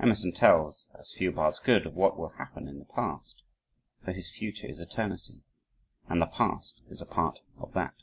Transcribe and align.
Emerson 0.00 0.32
tells, 0.32 0.86
as 0.98 1.12
few 1.12 1.30
bards 1.30 1.58
could, 1.58 1.84
of 1.84 1.92
what 1.94 2.16
will 2.16 2.30
happen 2.38 2.66
in 2.66 2.78
the 2.78 2.86
past, 2.86 3.42
for 4.02 4.10
his 4.12 4.34
future 4.34 4.66
is 4.66 4.80
eternity 4.80 5.42
and 6.08 6.22
the 6.22 6.26
past 6.26 6.80
is 6.88 7.02
a 7.02 7.04
part 7.04 7.40
of 7.58 7.74
that. 7.74 7.96